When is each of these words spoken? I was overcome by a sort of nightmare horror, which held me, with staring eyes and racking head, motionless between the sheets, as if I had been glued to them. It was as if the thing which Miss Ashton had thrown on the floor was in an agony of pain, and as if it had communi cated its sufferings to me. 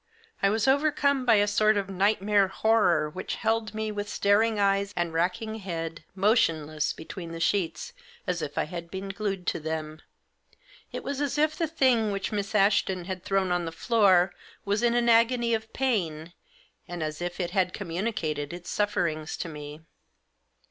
I 0.41 0.49
was 0.49 0.67
overcome 0.67 1.25
by 1.27 1.35
a 1.35 1.45
sort 1.47 1.77
of 1.77 1.87
nightmare 1.87 2.47
horror, 2.47 3.07
which 3.07 3.35
held 3.35 3.75
me, 3.75 3.91
with 3.91 4.09
staring 4.09 4.59
eyes 4.59 4.95
and 4.97 5.13
racking 5.13 5.59
head, 5.59 6.03
motionless 6.15 6.91
between 6.91 7.33
the 7.33 7.39
sheets, 7.39 7.93
as 8.25 8.41
if 8.41 8.57
I 8.57 8.63
had 8.63 8.89
been 8.89 9.09
glued 9.09 9.45
to 9.45 9.59
them. 9.59 10.01
It 10.91 11.03
was 11.03 11.21
as 11.21 11.37
if 11.37 11.55
the 11.55 11.67
thing 11.67 12.11
which 12.11 12.31
Miss 12.31 12.55
Ashton 12.55 13.05
had 13.05 13.23
thrown 13.23 13.51
on 13.51 13.65
the 13.65 13.71
floor 13.71 14.33
was 14.65 14.81
in 14.81 14.95
an 14.95 15.07
agony 15.07 15.53
of 15.53 15.71
pain, 15.71 16.33
and 16.87 17.03
as 17.03 17.21
if 17.21 17.39
it 17.39 17.51
had 17.51 17.71
communi 17.71 18.11
cated 18.15 18.53
its 18.53 18.71
sufferings 18.71 19.37
to 19.37 19.47
me. 19.49 19.81